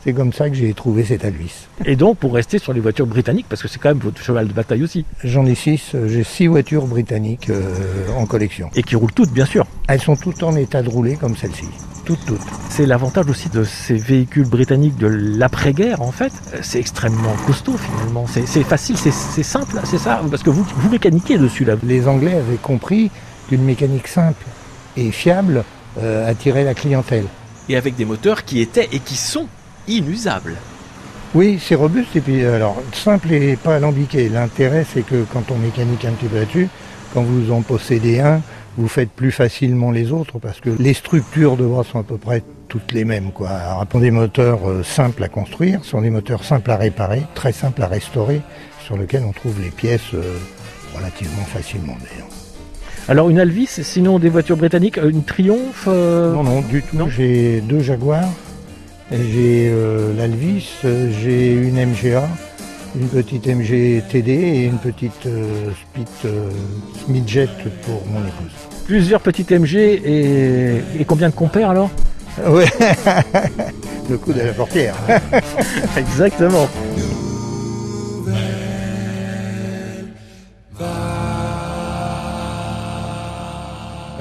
C'est 0.04 0.14
comme 0.14 0.32
ça 0.32 0.50
que 0.50 0.56
j'ai 0.56 0.74
trouvé 0.74 1.04
cette 1.04 1.24
Alvis. 1.24 1.68
Et 1.84 1.94
donc 1.94 2.18
pour 2.18 2.34
rester 2.34 2.58
sur 2.58 2.72
les 2.72 2.80
voitures 2.80 3.06
britanniques, 3.06 3.46
parce 3.48 3.62
que 3.62 3.68
c'est 3.68 3.78
quand 3.78 3.90
même 3.90 3.98
votre 3.98 4.20
cheval 4.20 4.48
de 4.48 4.52
bataille 4.52 4.82
aussi. 4.82 5.04
J'en 5.22 5.46
ai 5.46 5.54
six, 5.54 5.94
euh, 5.94 6.08
j'ai 6.08 6.24
six 6.24 6.48
voitures 6.48 6.86
britanniques 6.86 7.50
euh, 7.50 7.62
en 8.16 8.26
collection. 8.26 8.68
Et 8.74 8.82
qui 8.82 8.96
roulent 8.96 9.12
toutes 9.12 9.30
bien 9.30 9.46
sûr. 9.46 9.64
Elles 9.86 10.00
sont 10.00 10.16
toutes 10.16 10.42
en 10.42 10.56
état 10.56 10.82
de 10.82 10.88
rouler 10.88 11.14
comme 11.14 11.36
celle-ci. 11.36 11.66
Toutes, 12.04 12.24
toutes. 12.26 12.40
C'est 12.68 12.84
l'avantage 12.84 13.26
aussi 13.28 13.48
de 13.48 13.62
ces 13.62 13.94
véhicules 13.94 14.48
britanniques 14.48 14.96
de 14.96 15.06
l'après-guerre 15.06 16.02
en 16.02 16.10
fait. 16.10 16.32
C'est 16.62 16.80
extrêmement 16.80 17.36
costaud 17.46 17.76
finalement. 17.76 18.26
C'est 18.26 18.64
facile, 18.64 18.96
c'est 18.96 19.42
simple, 19.44 19.78
c'est 19.84 19.98
ça 19.98 20.20
Parce 20.28 20.42
que 20.42 20.50
vous, 20.50 20.64
vous 20.64 20.90
mécaniquez 20.90 21.38
dessus 21.38 21.64
là. 21.64 21.76
Les 21.84 22.08
Anglais 22.08 22.34
avaient 22.34 22.56
compris 22.56 23.12
qu'une 23.48 23.62
mécanique 23.62 24.08
simple 24.08 24.44
et 24.96 25.12
fiable 25.12 25.62
euh, 25.98 26.28
attirait 26.28 26.64
la 26.64 26.74
clientèle. 26.74 27.26
Et 27.68 27.76
avec 27.76 27.94
des 27.94 28.04
moteurs 28.04 28.44
qui 28.44 28.60
étaient 28.60 28.88
et 28.90 28.98
qui 28.98 29.14
sont 29.14 29.46
inusable. 29.88 30.54
Oui, 31.34 31.58
c'est 31.60 31.74
robuste 31.74 32.14
et 32.14 32.20
puis 32.20 32.44
alors 32.44 32.76
simple 32.92 33.32
et 33.32 33.56
pas 33.56 33.76
alambiqué. 33.76 34.28
L'intérêt 34.28 34.84
c'est 34.92 35.02
que 35.02 35.24
quand 35.32 35.50
on 35.50 35.56
mécanique 35.56 36.04
un 36.04 36.12
petit 36.12 36.26
peu 36.26 36.36
là-dessus, 36.36 36.68
quand 37.14 37.22
vous 37.22 37.52
en 37.52 37.62
possédez 37.62 38.20
un, 38.20 38.40
vous 38.76 38.88
faites 38.88 39.10
plus 39.10 39.32
facilement 39.32 39.90
les 39.90 40.12
autres 40.12 40.38
parce 40.38 40.60
que 40.60 40.70
les 40.78 40.94
structures 40.94 41.56
de 41.56 41.64
bras 41.64 41.84
sont 41.84 41.98
à 41.98 42.02
peu 42.02 42.16
près 42.16 42.42
toutes 42.68 42.92
les 42.92 43.04
mêmes. 43.04 43.32
Quoi. 43.32 43.50
Alors, 43.50 43.84
des 43.86 44.10
moteurs 44.10 44.68
euh, 44.68 44.82
simples 44.82 45.22
à 45.24 45.28
construire, 45.28 45.84
sont 45.84 46.00
des 46.00 46.08
moteurs 46.08 46.42
simples 46.42 46.70
à 46.70 46.76
réparer, 46.76 47.22
très 47.34 47.52
simples 47.52 47.82
à 47.82 47.86
restaurer, 47.86 48.40
sur 48.82 48.96
lesquels 48.96 49.24
on 49.28 49.32
trouve 49.32 49.60
les 49.62 49.70
pièces 49.70 50.14
euh, 50.14 50.38
relativement 50.96 51.44
facilement 51.44 51.96
d'ailleurs. 52.00 52.28
Alors 53.08 53.28
une 53.28 53.40
Alvis, 53.40 53.80
sinon 53.82 54.18
des 54.18 54.28
voitures 54.28 54.56
britanniques, 54.56 54.96
une 54.96 55.24
Triumph 55.24 55.84
euh, 55.88 56.32
Non, 56.32 56.44
non, 56.44 56.60
du 56.62 56.82
tout. 56.82 57.08
J'ai 57.08 57.60
deux 57.60 57.80
Jaguars 57.80 58.28
j'ai 59.12 59.70
euh, 59.70 60.14
l'Alvis, 60.16 60.68
j'ai 60.82 61.52
une 61.52 61.84
MGA, 61.84 62.28
une 62.94 63.08
petite 63.08 63.46
MG 63.46 64.02
TD 64.10 64.30
et 64.32 64.64
une 64.64 64.78
petite 64.78 65.26
euh, 65.26 65.70
Spit 65.72 66.06
euh, 66.24 66.48
Midjet 67.08 67.48
pour 67.84 68.02
mon 68.10 68.20
épouse. 68.20 68.52
Plusieurs 68.86 69.20
petites 69.20 69.50
MG 69.50 69.76
et, 69.76 70.76
et 70.98 71.04
combien 71.04 71.28
de 71.28 71.34
compères 71.34 71.70
alors? 71.70 71.90
Ouais, 72.48 72.64
le 74.10 74.16
coup 74.16 74.32
de 74.32 74.40
la 74.40 74.52
portière. 74.52 74.94
Exactement. 75.96 76.68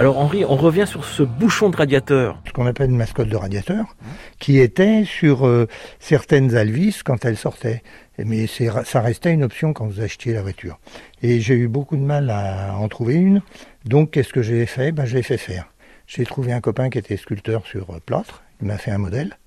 Alors 0.02 0.18
Henri, 0.18 0.44
on 0.46 0.56
revient 0.56 0.88
sur 0.88 1.06
ce 1.06 1.22
bouchon 1.22 1.70
de 1.70 1.78
radiateur. 1.78 2.42
Ce 2.48 2.54
qu'on 2.54 2.66
appelle 2.66 2.90
une 2.90 2.98
mascotte 2.98 3.28
de 3.28 3.36
radiateur, 3.36 3.96
qui 4.40 4.58
était 4.58 5.04
sur 5.06 5.46
euh, 5.46 5.68
certaines 6.00 6.56
Alvis 6.56 7.02
quand 7.06 7.24
elles 7.24 7.38
sortaient. 7.38 7.84
Mais 8.18 8.48
ça 8.48 9.02
restait 9.02 9.32
une 9.32 9.44
option 9.44 9.74
quand 9.74 9.86
vous 9.86 10.02
achetiez 10.02 10.34
la 10.34 10.42
voiture. 10.42 10.80
Et 11.22 11.40
j'ai 11.40 11.54
eu 11.54 11.68
beaucoup 11.68 11.98
de 11.98 12.02
mal 12.02 12.32
à 12.32 12.76
en 12.78 12.88
trouver 12.88 13.14
une. 13.14 13.44
Donc 13.86 14.10
qu'est-ce 14.10 14.34
que 14.34 14.42
j'ai 14.42 14.66
fait? 14.66 14.92
Ben, 14.92 15.06
Je 15.06 15.14
l'ai 15.14 15.22
fait 15.22 15.38
faire. 15.38 15.72
J'ai 16.08 16.26
trouvé 16.26 16.52
un 16.52 16.62
copain 16.62 16.90
qui 16.90 16.98
était 16.98 17.16
sculpteur 17.16 17.68
sur 17.68 17.92
euh, 17.92 18.00
plâtre. 18.04 18.42
Il 18.60 18.70
m'a 18.70 18.80
fait 18.80 18.90
un 18.90 18.98
modèle. 18.98 19.38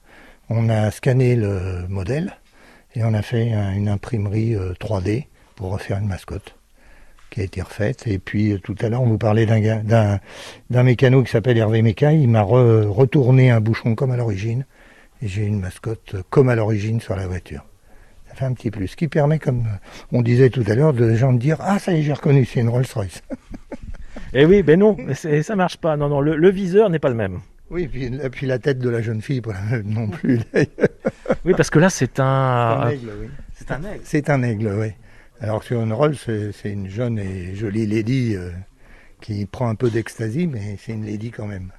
On 0.51 0.69
a 0.69 0.93
scanné 0.93 1.35
le 1.35 1.85
modèle. 1.89 2.37
Et 2.95 3.03
on 3.03 3.13
a 3.13 3.23
fait 3.23 3.49
une 3.49 3.89
imprimerie 3.89 4.55
3D 4.55 5.27
pour 5.57 5.73
refaire 5.73 5.99
une 5.99 6.07
mascotte 6.07 6.55
qui 7.35 7.41
a 7.41 7.45
été 7.45 7.61
refaite. 7.61 8.07
Et 8.07 8.21
puis 8.21 8.57
tout 8.62 8.76
à 8.81 8.88
l'heure, 8.88 9.03
on 9.03 9.09
vous 9.09 9.19
parlait 9.19 9.45
d'un 9.45 10.83
mécano 10.85 11.23
qui 11.25 11.33
s'appelle 11.33 11.59
Hervé 11.59 11.83
Méca. 11.83 12.12
Il 12.12 12.29
m'a 12.29 12.43
retourné 12.43 13.50
un 13.50 13.61
bouchon 13.61 13.97
comme 13.97 14.12
à 14.12 14.17
l'origine. 14.17 14.64
Et 15.21 15.26
j'ai 15.26 15.45
une 15.45 15.59
mascotte 15.59 16.14
comme 16.31 16.49
à 16.49 16.55
l'origine 16.55 17.00
sur 17.00 17.17
la 17.17 17.26
voiture. 17.26 17.64
Ça 18.29 18.37
fait 18.37 18.45
un 18.45 18.53
petit 18.53 18.71
plus. 18.71 18.88
Ce 18.88 18.97
qui 18.97 19.09
permet, 19.09 19.41
comme 19.41 19.64
on 20.12 20.23
disait 20.23 20.49
tout 20.49 20.62
à 20.69 20.75
l'heure, 20.76 20.93
de 20.93 21.14
gens 21.14 21.33
de 21.33 21.38
dire 21.38 21.57
Ah, 21.61 21.81
ça 21.81 21.93
y 21.93 21.99
est, 21.99 22.03
j'ai 22.03 22.12
reconnu, 22.12 22.45
c'est 22.45 22.61
une 22.61 22.69
Rolls-Royce. 22.69 23.23
Eh 24.37 24.47
oui, 24.47 24.64
ben 24.64 24.81
non, 24.81 24.97
ça 25.14 25.55
marche 25.55 25.76
pas. 25.76 25.97
Non, 25.97 26.09
non, 26.09 26.21
le, 26.21 26.50
viseur 26.50 26.91
n'est 26.91 26.99
pas 26.99 27.09
le 27.09 27.14
même. 27.14 27.38
Oui, 27.71 27.87
puis, 27.87 28.11
puis 28.33 28.47
la 28.47 28.59
tête 28.59 28.81
de 28.81 28.88
la 28.88 29.00
jeune 29.00 29.23
fille, 29.23 29.41
non 29.85 30.09
plus. 30.09 30.41
oui, 31.45 31.53
parce 31.57 31.71
que 31.71 31.79
là, 31.79 31.88
c'est 31.88 32.19
un. 32.19 32.81
C'est 32.83 32.87
un 32.87 32.91
aigle, 32.91 33.12
oui. 33.21 33.29
C'est 33.55 33.71
un 33.71 33.85
aigle. 33.85 34.00
C'est 34.03 34.31
un 34.31 34.43
aigle, 34.43 34.75
oui. 34.76 34.88
Alors 35.45 35.63
sur 35.63 35.83
une 35.83 35.93
Rolls, 35.93 36.17
c'est 36.17 36.73
une 36.73 36.89
jeune 36.89 37.19
et 37.19 37.55
jolie 37.55 37.87
lady 37.87 38.35
euh, 38.35 38.51
qui 39.21 39.45
prend 39.45 39.69
un 39.69 39.75
peu 39.75 39.91
d'ecstasy, 39.91 40.47
mais 40.47 40.79
c'est 40.81 40.93
une 40.93 41.05
lady 41.05 41.31
quand 41.31 41.47
même. 41.47 41.71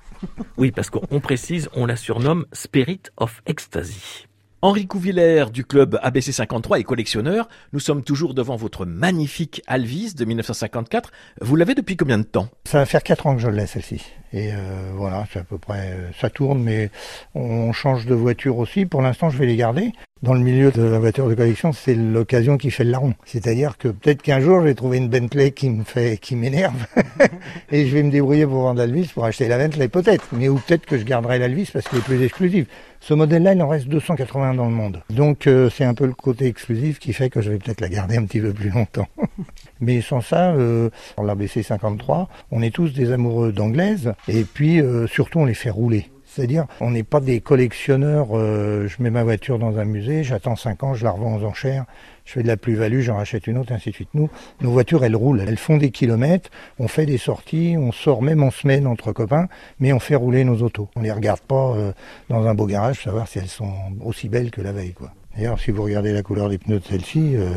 oui, 0.58 0.70
parce 0.70 0.92
qu'on 0.92 1.20
précise, 1.20 1.68
on 1.74 1.88
la 1.88 1.96
surnomme 1.96 2.46
Spirit 2.54 3.02
of 3.18 3.42
Ecstasy. 3.48 4.28
Henri 4.66 4.88
Couvillère 4.88 5.52
du 5.52 5.64
club 5.64 6.00
ABC 6.02 6.32
53 6.32 6.80
et 6.80 6.84
collectionneur, 6.84 7.48
nous 7.72 7.80
sommes 7.80 8.02
toujours 8.02 8.34
devant 8.34 8.56
votre 8.56 8.88
magnifique 8.88 9.62
Alvis 9.68 10.16
de 10.16 10.26
1954. 10.26 11.12
Vous 11.40 11.56
l'avez 11.56 11.76
depuis 11.76 11.96
combien 11.96 12.18
de 12.18 12.24
temps? 12.24 12.48
Ça 12.64 12.80
va 12.80 12.88
faire 12.88 13.04
4 13.04 13.28
ans 13.28 13.36
que 13.36 13.44
je 13.44 13.48
l'ai 13.48 13.68
celle-ci. 13.68 14.02
Et 14.34 14.52
euh, 14.54 14.92
voilà, 14.96 15.28
c'est 15.32 15.38
à 15.38 15.44
peu 15.44 15.60
près, 15.60 15.92
euh, 15.92 16.10
ça 16.20 16.32
tourne, 16.32 16.64
mais 16.64 16.90
on 17.36 17.74
change 17.74 18.08
de 18.08 18.16
voiture 18.16 18.58
aussi. 18.58 18.88
Pour 18.88 19.04
l'instant, 19.04 19.30
je 19.30 19.38
vais 19.38 19.46
les 19.46 19.56
garder. 19.56 19.92
Dans 20.24 20.34
le 20.34 20.40
milieu 20.40 20.72
de 20.72 20.82
la 20.82 20.98
voiture 20.98 21.30
de 21.30 21.36
collection, 21.36 21.72
c'est 21.72 21.94
l'occasion 21.94 22.58
qui 22.58 22.72
fait 22.72 22.84
le 22.84 22.90
larron. 22.90 23.14
C'est-à-dire 23.26 23.78
que 23.78 23.90
peut-être 23.90 24.24
qu'un 24.24 24.40
jour, 24.40 24.62
je 24.62 24.66
vais 24.66 24.74
trouver 24.74 24.98
une 24.98 25.10
Bentley 25.10 25.52
qui 25.52 25.70
me 25.70 25.84
fait, 25.84 26.18
qui 26.18 26.36
m'énerve, 26.36 26.88
et 27.72 27.86
je 27.86 27.94
vais 27.94 28.02
me 28.02 28.10
débrouiller 28.10 28.48
pour 28.48 28.62
vendre 28.62 28.80
l'Alvis 28.80 29.12
pour 29.14 29.26
acheter 29.26 29.48
la 29.48 29.60
Bentley, 29.60 29.88
peut-être. 29.88 30.30
Mais 30.32 30.50
ou 30.50 30.56
peut-être 30.56 30.88
que 30.88 30.98
je 30.98 31.04
garderai 31.04 31.38
l'Alvis 31.38 31.70
parce 31.72 31.88
qu'il 31.88 32.00
est 32.00 32.02
plus 32.02 32.24
exclusif. 32.24 32.66
Ce 33.08 33.14
modèle-là, 33.14 33.54
il 33.54 33.62
en 33.62 33.68
reste 33.68 33.88
280 33.88 34.56
dans 34.56 34.66
le 34.66 34.72
monde. 34.72 35.04
Donc 35.12 35.46
euh, 35.46 35.70
c'est 35.70 35.84
un 35.84 35.94
peu 35.94 36.08
le 36.08 36.14
côté 36.14 36.48
exclusif 36.48 36.98
qui 36.98 37.14
fait 37.14 37.30
que 37.30 37.40
je 37.40 37.52
vais 37.52 37.60
peut-être 37.60 37.80
la 37.80 37.88
garder 37.88 38.18
un 38.18 38.26
petit 38.26 38.42
peu 38.42 38.52
plus 38.52 38.72
longtemps. 38.72 39.08
Mais 39.80 40.02
sans 40.02 40.22
ça, 40.22 40.54
euh, 40.54 40.90
l'ABC 41.24 41.62
53, 41.62 42.28
on 42.50 42.64
est 42.64 42.74
tous 42.74 42.94
des 42.94 43.12
amoureux 43.12 43.52
d'anglaises 43.52 44.14
et 44.28 44.44
puis 44.44 44.82
euh, 44.82 45.06
surtout 45.06 45.38
on 45.38 45.46
les 45.46 45.54
fait 45.54 45.70
rouler. 45.70 46.10
C'est-à-dire, 46.26 46.66
on 46.82 46.92
n'est 46.92 47.04
pas 47.04 47.20
des 47.20 47.42
collectionneurs, 47.42 48.30
euh, 48.34 48.88
je 48.88 49.02
mets 49.02 49.12
ma 49.12 49.24
voiture 49.24 49.60
dans 49.60 49.78
un 49.78 49.86
musée, 49.86 50.24
j'attends 50.24 50.56
5 50.56 50.84
ans, 50.84 50.94
je 50.96 51.04
la 51.04 51.12
revends 51.12 51.38
aux 51.38 51.46
enchères, 51.46 51.86
je 52.26 52.34
fais 52.34 52.44
de 52.44 52.48
la 52.48 52.58
plus-value, 52.58 53.02
j'en 53.02 53.18
rachète 53.18 53.48
une 53.48 53.58
autre, 53.58 53.72
ainsi 53.72 53.90
de 53.92 53.96
suite. 53.96 54.10
Nous, 54.14 54.30
nos 54.62 54.72
voitures, 54.72 55.06
elles 55.06 55.16
roulent, 55.16 55.42
elles 55.48 55.58
font 55.58 55.78
des 55.78 55.92
kilomètres, 55.92 56.50
on 56.80 56.88
fait 56.88 57.06
des 57.06 57.18
sorties, 57.18 57.76
on 57.78 57.92
sort 57.92 58.22
même 58.22 58.44
en 58.44 58.52
semaine 58.52 58.88
entre 58.88 59.14
copains, 59.14 59.48
mais 59.80 59.94
on 59.94 60.00
fait 60.00 60.16
rouler 60.16 60.44
nos 60.44 60.62
autos. 60.62 60.90
On 60.96 61.02
les 61.02 61.12
regarde 61.12 61.42
pas 61.42 61.76
euh, 61.76 61.92
dans 62.30 62.46
un 62.48 62.56
beau 62.56 62.66
garage 62.66 62.98
pour 62.98 63.06
savoir 63.06 63.28
si 63.28 63.40
elles 63.40 63.48
sont 63.48 63.74
aussi 64.04 64.28
belles 64.28 64.52
que 64.52 64.62
la 64.62 64.72
veille. 64.72 64.94
quoi. 64.94 65.12
D'ailleurs, 65.36 65.60
si 65.60 65.72
vous 65.72 65.84
regardez 65.84 66.14
la 66.14 66.24
couleur 66.24 66.50
des 66.50 66.58
pneus 66.58 66.80
de 66.80 66.86
celle-ci, 66.86 67.36
euh, 67.36 67.52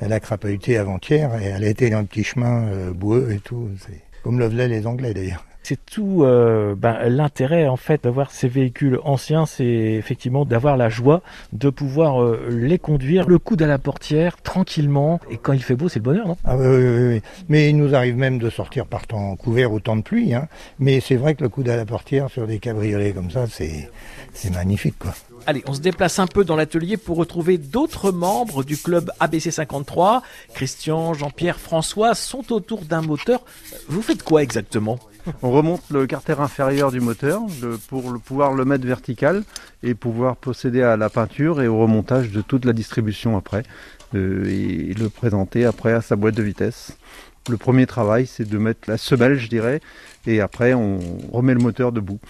elle 0.00 0.12
a 0.12 0.20
crapahuté 0.20 0.76
avant-hier 0.76 1.30
et 1.40 1.46
elle 1.46 1.64
a 1.64 1.68
été 1.68 1.88
dans 1.88 1.98
un 1.98 2.04
petit 2.04 2.24
chemin 2.24 2.90
boueux 2.92 3.32
et 3.32 3.38
tout. 3.38 3.68
Comme 4.22 4.38
le 4.38 4.46
velaient 4.46 4.68
les 4.68 4.86
Anglais 4.86 5.14
d'ailleurs. 5.14 5.44
C'est 5.62 5.84
tout 5.84 6.22
euh, 6.22 6.74
ben, 6.74 6.98
l'intérêt 7.08 7.68
en 7.68 7.76
fait 7.76 8.04
d'avoir 8.04 8.30
ces 8.30 8.48
véhicules 8.48 8.98
anciens, 9.04 9.46
c'est 9.46 9.64
effectivement 9.64 10.44
d'avoir 10.44 10.76
la 10.76 10.88
joie 10.88 11.22
de 11.52 11.70
pouvoir 11.70 12.22
euh, 12.22 12.48
les 12.50 12.78
conduire, 12.78 13.28
le 13.28 13.38
coude 13.38 13.62
à 13.62 13.66
la 13.66 13.78
portière, 13.78 14.40
tranquillement. 14.42 15.20
Et 15.30 15.36
quand 15.36 15.52
il 15.52 15.62
fait 15.62 15.76
beau, 15.76 15.88
c'est 15.88 15.98
le 15.98 16.04
bonheur, 16.04 16.26
non? 16.26 16.36
Ah 16.44 16.56
oui, 16.56 16.66
oui, 16.66 17.08
oui, 17.08 17.22
Mais 17.48 17.70
il 17.70 17.76
nous 17.76 17.94
arrive 17.94 18.16
même 18.16 18.38
de 18.38 18.50
sortir 18.50 18.86
par 18.86 19.06
temps 19.06 19.36
couvert 19.36 19.72
au 19.72 19.80
temps 19.80 19.96
de 19.96 20.02
pluie. 20.02 20.34
Hein. 20.34 20.48
Mais 20.78 21.00
c'est 21.00 21.16
vrai 21.16 21.34
que 21.34 21.42
le 21.42 21.48
coude 21.48 21.68
à 21.68 21.76
la 21.76 21.84
portière 21.84 22.30
sur 22.30 22.46
des 22.46 22.58
cabriolets 22.58 23.12
comme 23.12 23.30
ça, 23.30 23.46
c'est 23.46 23.90
c'est 24.32 24.50
magnifique, 24.50 24.98
quoi. 24.98 25.12
Allez, 25.46 25.62
on 25.66 25.74
se 25.74 25.80
déplace 25.80 26.18
un 26.18 26.26
peu 26.26 26.44
dans 26.44 26.56
l'atelier 26.56 26.96
pour 26.96 27.16
retrouver 27.16 27.58
d'autres 27.58 28.12
membres 28.12 28.62
du 28.62 28.76
club 28.76 29.10
ABC 29.20 29.50
53. 29.50 30.22
Christian, 30.54 31.14
Jean-Pierre, 31.14 31.58
François 31.58 32.14
sont 32.14 32.52
autour 32.52 32.82
d'un 32.82 33.00
moteur. 33.00 33.42
Vous 33.88 34.02
faites 34.02 34.22
quoi 34.22 34.42
exactement? 34.42 34.98
On 35.42 35.50
remonte 35.50 35.82
le 35.90 36.06
carter 36.06 36.40
inférieur 36.40 36.90
du 36.90 37.00
moteur 37.00 37.42
pour 37.88 38.14
pouvoir 38.24 38.52
le 38.52 38.64
mettre 38.64 38.86
vertical 38.86 39.42
et 39.82 39.94
pouvoir 39.94 40.36
procéder 40.36 40.82
à 40.82 40.96
la 40.96 41.10
peinture 41.10 41.62
et 41.62 41.68
au 41.68 41.78
remontage 41.78 42.30
de 42.30 42.40
toute 42.40 42.64
la 42.64 42.72
distribution 42.72 43.36
après 43.36 43.62
euh, 44.14 44.44
et 44.46 44.94
le 44.94 45.08
présenter 45.08 45.64
après 45.64 45.92
à 45.92 46.00
sa 46.00 46.16
boîte 46.16 46.34
de 46.34 46.42
vitesse. 46.42 46.96
Le 47.48 47.56
premier 47.56 47.86
travail, 47.86 48.26
c'est 48.26 48.48
de 48.48 48.58
mettre 48.58 48.88
la 48.88 48.98
semelle, 48.98 49.36
je 49.36 49.48
dirais, 49.48 49.80
et 50.26 50.40
après 50.40 50.74
on 50.74 50.98
remet 51.32 51.54
le 51.54 51.60
moteur 51.60 51.90
debout. 51.90 52.20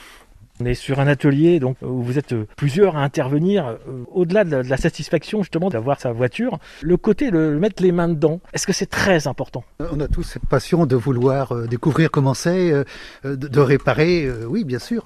On 0.61 0.67
est 0.67 0.75
sur 0.75 1.01
un 1.01 1.07
atelier 1.07 1.59
donc 1.59 1.79
où 1.81 2.03
vous 2.03 2.19
êtes 2.19 2.35
plusieurs 2.57 2.97
à 2.97 3.03
intervenir. 3.03 3.67
Euh, 3.67 4.05
au-delà 4.13 4.45
de, 4.45 4.57
la 4.57 4.77
satisfaction 4.77 5.43
justement 5.43 5.71
d'avoir 5.71 5.99
sa 5.99 6.13
voiture, 6.13 6.59
le 6.83 6.99
côté 6.99 7.31
de 7.31 7.57
mettre 7.59 7.83
les 7.83 7.93
mains 7.93 8.09
dedans, 8.09 8.41
est-ce 8.53 8.67
que 8.67 8.75
c'est 8.75 8.91
très 8.91 9.27
important? 9.27 9.65
On 9.79 10.01
a 10.01 10.09
tous 10.09 10.23
cette 10.23 10.45
passion 10.47 10.85
de 10.85 10.97
vouloir 10.97 11.53
euh, 11.53 11.67
découvrir 11.67 12.11
comment 12.11 12.35
c'est, 12.35 12.73
euh, 12.73 12.85
de, 13.25 13.61
réparer. 13.61 14.29
Oui, 14.47 14.65
bien 14.65 14.79
sûr. 14.79 15.05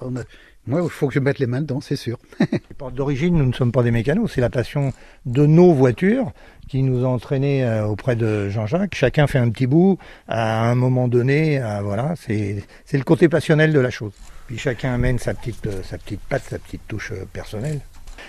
Moi, 0.67 0.81
il 0.83 0.89
faut 0.89 1.07
que 1.07 1.13
je 1.13 1.19
mette 1.19 1.39
les 1.39 1.47
mains 1.47 1.61
dedans, 1.61 1.79
c'est 1.79 1.95
sûr. 1.95 2.17
D'origine, 2.93 3.37
nous 3.37 3.45
ne 3.45 3.53
sommes 3.53 3.71
pas 3.71 3.83
des 3.83 3.91
mécanos, 3.91 4.31
c'est 4.33 4.41
la 4.41 4.49
passion 4.49 4.91
de 5.25 5.45
nos 5.45 5.71
voitures 5.71 6.31
qui 6.67 6.81
nous 6.81 7.05
a 7.05 7.07
entraînés 7.07 7.65
auprès 7.87 8.15
de 8.15 8.49
Jean-Jacques. 8.49 8.95
Chacun 8.95 9.27
fait 9.27 9.37
un 9.37 9.49
petit 9.51 9.67
bout 9.67 9.99
à 10.27 10.69
un 10.69 10.75
moment 10.75 11.07
donné. 11.07 11.61
voilà, 11.83 12.15
c'est 12.17 12.63
le 12.91 13.03
côté 13.03 13.29
passionnel 13.29 13.71
de 13.71 13.79
la 13.79 13.91
chose. 13.91 14.13
Puis 14.47 14.57
chacun 14.57 14.93
amène 14.93 15.17
sa 15.17 15.33
petite, 15.33 15.65
euh, 15.65 15.81
sa 15.83 15.97
petite 15.97 16.21
patte, 16.21 16.43
sa 16.43 16.59
petite 16.59 16.81
touche 16.87 17.11
euh, 17.11 17.25
personnelle. 17.31 17.79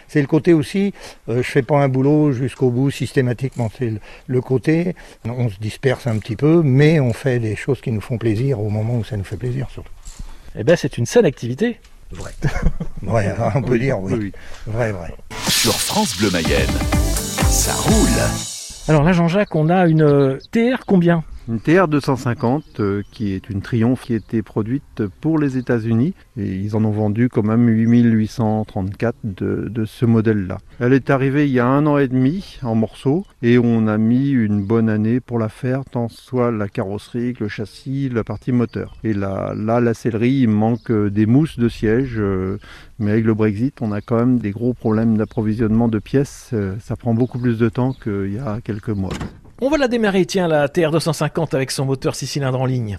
C'est 0.09 0.21
le 0.21 0.27
côté 0.27 0.53
aussi, 0.53 0.95
euh, 1.29 1.43
je 1.43 1.51
fais 1.51 1.63
pas 1.63 1.79
un 1.79 1.89
boulot 1.89 2.33
jusqu'au 2.33 2.71
bout 2.71 2.91
systématiquement. 2.91 3.71
C'est 3.77 3.93
le, 4.27 4.41
côté, 4.41 4.95
on 5.25 5.49
se 5.49 5.59
disperse 5.59 6.07
un 6.07 6.19
petit 6.19 6.37
peu, 6.37 6.63
mais 6.63 7.01
on 7.01 7.13
fait 7.13 7.39
des 7.39 7.57
choses 7.57 7.81
qui 7.81 7.93
nous 7.93 8.01
font 8.01 8.19
plaisir 8.19 8.61
au 8.61 8.71
moment 8.71 8.97
où 8.97 9.05
ça 9.05 9.17
nous 9.17 9.25
fait 9.25 9.37
plaisir 9.37 9.69
surtout. 9.71 9.93
Eh 10.59 10.65
bien, 10.65 10.77
c'est 10.77 10.97
une 10.97 11.07
saine 11.07 11.27
activité. 11.27 11.81
Vrai. 12.11 12.33
ouais, 13.03 13.35
on 13.55 13.63
peut 13.63 13.79
dire 13.79 13.99
oui. 14.01 14.13
oui. 14.15 14.33
Vrai, 14.67 14.93
vrai. 14.93 15.13
Sur 15.49 15.75
France 15.75 16.17
Bleu 16.19 16.31
Mayenne, 16.31 16.71
ça 17.51 17.75
roule. 17.75 18.89
Alors 18.89 19.03
là, 19.03 19.13
Jean-Jacques, 19.13 19.55
on 19.55 19.69
a 19.69 19.87
une 19.87 20.39
TR 20.53 20.87
combien? 20.87 21.25
Une 21.49 21.61
TR 21.61 21.87
250 21.87 22.81
euh, 22.81 23.03
qui 23.13 23.33
est 23.33 23.49
une 23.51 23.63
Triumph 23.63 24.03
qui 24.03 24.15
a 24.15 24.17
été 24.17 24.43
produite 24.43 25.07
pour 25.21 25.39
les 25.39 25.57
États-Unis 25.57 26.13
et 26.37 26.57
ils 26.57 26.75
en 26.75 26.85
ont 26.85 26.91
vendu 26.91 27.29
quand 27.29 27.45
même 27.45 27.69
8834 27.69 29.17
de, 29.23 29.85
ce 29.85 30.07
modèle-là. 30.07 30.59
Elle 30.81 30.93
est 30.93 31.11
arrivée 31.11 31.47
il 31.47 31.53
y 31.53 31.61
a 31.61 31.67
un 31.67 31.87
an 31.87 31.99
et 31.99 32.09
demi 32.09 32.59
en 32.63 32.75
morceaux 32.75 33.25
et 33.43 33.59
on 33.59 33.87
a 33.87 33.97
mis 33.97 34.31
une 34.31 34.65
bonne 34.65 34.89
année 34.89 35.21
pour 35.21 35.39
la 35.39 35.49
faire, 35.49 35.85
tant 35.85 36.09
soit 36.09 36.51
la 36.51 36.69
carrosserie 36.69 37.35
que 37.35 37.45
le 37.45 37.49
châssis, 37.49 38.09
la 38.09 38.25
partie 38.25 38.53
moteur. 38.53 38.97
Et 39.05 39.13
là, 39.13 39.55
là 39.57 39.81
la 39.81 39.95
sellerie, 39.95 40.41
il 40.43 40.49
manque 40.49 40.91
euh, 40.91 41.11
des 41.11 41.27
mousses 41.27 41.59
de 41.59 41.69
siège, 41.69 42.17
euh, 42.19 42.59
mais 42.99 43.13
avec 43.13 43.25
le 43.25 43.35
Brexit, 43.35 43.81
on 43.81 43.93
a 43.93 44.01
quand 44.01 44.17
même 44.17 44.39
des 44.39 44.51
gros 44.51 44.75
problèmes 44.75 45.17
d'approvisionnement 45.17 45.89
de 45.89 45.99
pièces. 45.99 46.55
Ça 46.81 46.97
prend 46.97 47.15
beaucoup 47.15 47.39
plus 47.39 47.59
de 47.59 47.69
temps 47.69 47.93
qu'il 47.93 48.35
y 48.35 48.39
a 48.39 48.61
quelques 48.63 48.89
mois. 48.89 49.13
On 49.63 49.71
va 49.71 49.79
la 49.79 49.89
démarrer, 49.89 50.27
tiens, 50.27 50.49
la 50.49 50.69
TR250 50.69 51.55
avec 51.55 51.71
son 51.71 51.87
moteur 51.87 52.15
6 52.15 52.27
cylindres 52.27 52.61
en 52.61 52.67
ligne. 52.67 52.99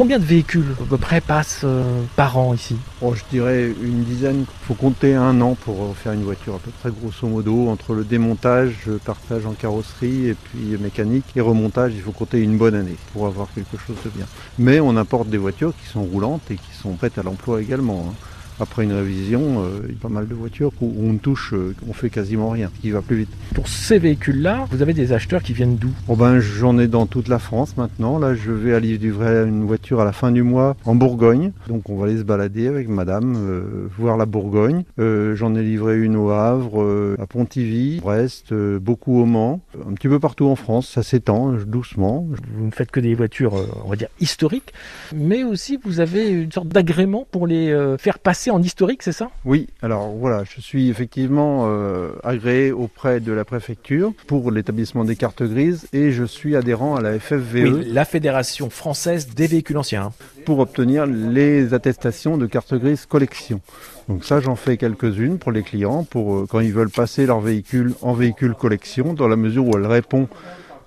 Combien 0.00 0.18
de 0.18 0.24
véhicules 0.24 0.74
à 0.80 0.88
peu 0.88 0.96
près 0.96 1.20
passent 1.20 1.60
euh, 1.62 1.82
par 2.16 2.38
an 2.38 2.54
ici? 2.54 2.74
Oh, 3.02 3.14
Je 3.14 3.22
dirais 3.30 3.66
une 3.82 4.02
dizaine. 4.02 4.46
Il 4.48 4.66
faut 4.66 4.72
compter 4.72 5.14
un 5.14 5.42
an 5.42 5.54
pour 5.54 5.94
faire 5.94 6.12
une 6.12 6.22
voiture 6.22 6.54
à 6.54 6.58
peu 6.58 6.70
près 6.80 6.90
grosso 6.90 7.28
modo. 7.28 7.68
Entre 7.68 7.92
le 7.92 8.02
démontage, 8.02 8.86
le 8.86 8.96
partage 8.96 9.44
en 9.44 9.52
carrosserie 9.52 10.28
et 10.28 10.34
puis 10.34 10.78
mécanique 10.80 11.26
et 11.36 11.42
remontage, 11.42 11.92
il 11.94 12.00
faut 12.00 12.12
compter 12.12 12.40
une 12.40 12.56
bonne 12.56 12.76
année 12.76 12.96
pour 13.12 13.26
avoir 13.26 13.48
quelque 13.54 13.76
chose 13.76 13.96
de 14.02 14.08
bien. 14.08 14.24
Mais 14.58 14.80
on 14.80 14.96
importe 14.96 15.28
des 15.28 15.36
voitures 15.36 15.74
qui 15.78 15.86
sont 15.86 16.02
roulantes 16.02 16.50
et 16.50 16.54
qui 16.54 16.74
sont 16.80 16.94
prêtes 16.94 17.18
à 17.18 17.22
l'emploi 17.22 17.60
également. 17.60 18.06
Hein. 18.08 18.14
Après 18.60 18.84
une 18.84 18.92
révision, 18.92 19.62
euh, 19.64 19.80
il 19.88 19.94
y 19.94 19.96
a 19.96 20.00
pas 20.00 20.08
mal 20.08 20.28
de 20.28 20.34
voitures 20.34 20.72
où 20.80 20.92
on 20.98 21.16
touche, 21.16 21.54
euh, 21.54 21.74
on 21.88 21.92
fait 21.92 22.10
quasiment 22.10 22.50
rien, 22.50 22.70
qui 22.80 22.90
va 22.90 23.02
plus 23.02 23.16
vite. 23.16 23.30
Pour 23.54 23.68
ces 23.68 23.98
véhicules-là, 23.98 24.66
vous 24.70 24.82
avez 24.82 24.92
des 24.92 25.12
acheteurs 25.12 25.42
qui 25.42 25.52
viennent 25.52 25.76
d'où? 25.76 25.90
Bon 26.06 26.16
ben, 26.16 26.40
j'en 26.40 26.78
ai 26.78 26.86
dans 26.86 27.06
toute 27.06 27.28
la 27.28 27.38
France 27.38 27.76
maintenant. 27.76 28.18
Là, 28.18 28.34
je 28.34 28.52
vais 28.52 28.74
aller 28.74 28.98
livrer 28.98 29.46
une 29.46 29.64
voiture 29.64 30.00
à 30.00 30.04
la 30.04 30.12
fin 30.12 30.30
du 30.30 30.42
mois 30.42 30.76
en 30.84 30.94
Bourgogne. 30.94 31.52
Donc, 31.68 31.88
on 31.88 31.96
va 31.96 32.06
aller 32.06 32.18
se 32.18 32.22
balader 32.22 32.66
avec 32.66 32.88
madame, 32.88 33.34
euh, 33.36 33.88
voir 33.98 34.16
la 34.16 34.26
Bourgogne. 34.26 34.84
Euh, 34.98 35.34
j'en 35.34 35.54
ai 35.54 35.62
livré 35.62 35.98
une 36.00 36.16
au 36.16 36.30
Havre, 36.30 37.16
à 37.18 37.26
Pontivy, 37.26 38.00
Brest, 38.00 38.52
beaucoup 38.52 39.20
au 39.20 39.24
Mans. 39.24 39.60
Un 39.88 39.94
petit 39.94 40.08
peu 40.08 40.18
partout 40.18 40.46
en 40.46 40.56
France. 40.56 40.88
Ça 40.88 41.02
s'étend 41.02 41.52
doucement. 41.66 42.26
Vous 42.54 42.66
ne 42.66 42.70
faites 42.70 42.90
que 42.90 43.00
des 43.00 43.14
voitures, 43.14 43.54
on 43.84 43.88
va 43.88 43.96
dire, 43.96 44.08
historiques, 44.20 44.72
mais 45.14 45.44
aussi 45.44 45.78
vous 45.84 46.00
avez 46.00 46.28
une 46.28 46.52
sorte 46.52 46.68
d'agrément 46.68 47.26
pour 47.30 47.46
les 47.46 47.74
faire 47.98 48.18
passer 48.18 48.49
en 48.50 48.62
historique, 48.62 49.02
c'est 49.02 49.12
ça? 49.12 49.30
Oui, 49.44 49.68
alors 49.82 50.10
voilà, 50.10 50.44
je 50.44 50.60
suis 50.60 50.88
effectivement 50.90 51.64
euh, 51.68 52.10
agréé 52.24 52.72
auprès 52.72 53.20
de 53.20 53.32
la 53.32 53.44
préfecture 53.44 54.12
pour 54.26 54.50
l'établissement 54.50 55.04
des 55.04 55.16
cartes 55.16 55.42
grises 55.42 55.86
et 55.92 56.12
je 56.12 56.24
suis 56.24 56.56
adhérent 56.56 56.96
à 56.96 57.00
la 57.00 57.18
FFVE 57.18 57.54
Oui, 57.54 57.84
la 57.92 58.04
Fédération 58.04 58.70
française 58.70 59.28
des 59.34 59.46
véhicules 59.46 59.78
anciens. 59.78 60.12
pour 60.44 60.58
obtenir 60.58 61.06
les 61.06 61.74
attestations 61.74 62.36
de 62.36 62.46
carte 62.46 62.74
grise 62.74 63.06
collection. 63.06 63.60
Donc 64.08 64.24
ça, 64.24 64.40
j'en 64.40 64.56
fais 64.56 64.76
quelques-unes 64.76 65.38
pour 65.38 65.52
les 65.52 65.62
clients, 65.62 66.04
pour 66.04 66.34
euh, 66.34 66.46
quand 66.48 66.60
ils 66.60 66.72
veulent 66.72 66.90
passer 66.90 67.26
leur 67.26 67.40
véhicule 67.40 67.94
en 68.02 68.12
véhicule 68.14 68.54
collection, 68.54 69.14
dans 69.14 69.28
la 69.28 69.36
mesure 69.36 69.66
où 69.66 69.76
elle 69.76 69.86
répond 69.86 70.28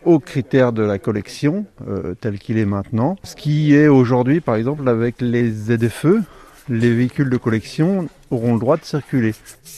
aux 0.05 0.19
critères 0.19 0.73
de 0.73 0.83
la 0.83 0.99
collection, 0.99 1.65
euh, 1.87 2.13
tel 2.19 2.37
qu'il 2.37 2.57
est 2.57 2.65
maintenant. 2.65 3.15
Ce 3.23 3.35
qui 3.37 3.73
est 3.73 3.87
aujourd'hui, 3.87 4.41
par 4.41 4.55
exemple, 4.55 4.89
avec 4.89 5.21
les 5.21 5.49
ZFE, 5.49 6.17
les 6.69 6.93
véhicules 6.95 7.29
de 7.29 7.37
collection 7.37 8.07
auront 8.33 8.53
le 8.53 8.59
droit 8.59 8.77
de 8.77 8.83
circuler. 8.83 9.33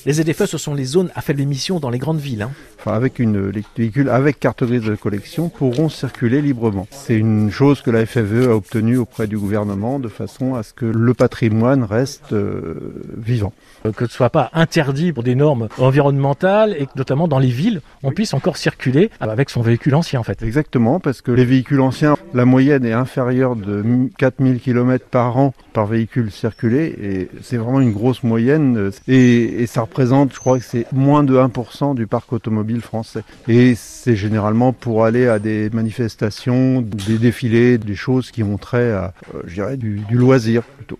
Les 0.05 0.13
ZFE, 0.13 0.45
ce 0.45 0.57
sont 0.57 0.73
les 0.73 0.85
zones 0.85 1.09
à 1.15 1.21
faible 1.21 1.41
émission 1.41 1.79
dans 1.79 1.89
les 1.89 1.99
grandes 1.99 2.19
villes. 2.19 2.43
hein. 2.43 2.51
Enfin, 2.79 2.93
avec 2.95 3.17
une, 3.19 3.49
les 3.49 3.63
véhicules 3.75 4.09
avec 4.09 4.39
carte 4.39 4.63
grise 4.63 4.83
de 4.83 4.95
collection 4.95 5.49
pourront 5.49 5.89
circuler 5.89 6.41
librement. 6.41 6.87
C'est 6.91 7.17
une 7.17 7.49
chose 7.49 7.81
que 7.81 7.89
la 7.89 8.05
FFE 8.05 8.47
a 8.47 8.55
obtenue 8.55 8.97
auprès 8.97 9.25
du 9.25 9.37
gouvernement 9.37 9.97
de 9.99 10.07
façon 10.07 10.53
à 10.53 10.61
ce 10.61 10.73
que 10.73 10.85
le 10.85 11.13
patrimoine 11.15 11.83
reste 11.83 12.33
euh, 12.33 12.75
vivant. 13.17 13.53
Euh, 13.87 13.91
que 13.91 14.05
ce 14.05 14.13
soit 14.13 14.29
pas 14.29 14.51
interdit 14.53 15.11
pour 15.13 15.23
des 15.23 15.33
normes 15.33 15.67
environnementales 15.79 16.75
et 16.77 16.85
que 16.85 16.91
notamment 16.95 17.27
dans 17.27 17.39
les 17.39 17.49
villes, 17.49 17.81
on 18.03 18.11
puisse 18.11 18.35
encore 18.35 18.57
circuler 18.57 19.09
avec 19.19 19.49
son 19.49 19.61
véhicule 19.61 19.95
ancien 19.95 20.19
en 20.19 20.23
fait. 20.23 20.43
Exactement, 20.43 20.99
parce 20.99 21.21
que 21.21 21.31
les 21.31 21.45
véhicules 21.45 21.81
anciens, 21.81 22.15
la 22.35 22.45
moyenne 22.45 22.85
est 22.85 22.93
inférieure 22.93 23.55
de 23.55 23.83
4000 24.19 24.59
km 24.59 25.05
par 25.09 25.37
an 25.37 25.53
par 25.73 25.87
véhicule 25.87 26.31
circulé, 26.31 26.95
et 27.01 27.29
c'est 27.41 27.57
vraiment 27.57 27.81
une 27.81 27.91
grosse 27.91 28.23
moyenne, 28.23 28.35
euh, 28.49 28.91
et, 29.07 29.65
ça 29.67 29.81
représente, 29.81 30.33
je 30.33 30.39
crois 30.39 30.59
que 30.59 30.65
c'est 30.65 30.91
moins 30.91 31.23
de 31.23 31.35
1% 31.35 31.95
du 31.95 32.07
parc 32.07 32.31
automobile 32.33 32.81
français. 32.81 33.23
Et 33.47 33.75
c'est 33.75 34.15
généralement 34.15 34.73
pour 34.73 35.05
aller 35.05 35.27
à 35.27 35.39
des 35.39 35.69
manifestations, 35.71 36.81
des 36.81 37.17
défilés, 37.17 37.77
des 37.77 37.95
choses 37.95 38.31
qui 38.31 38.43
ont 38.43 38.57
trait 38.57 38.91
à, 38.91 39.13
euh, 39.33 39.41
je 39.45 39.55
dirais, 39.55 39.77
du 39.77 40.03
loisir 40.11 40.63
plutôt. 40.63 40.99